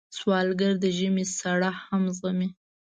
[0.17, 2.49] سوالګر د ژمي سړه هم زغمي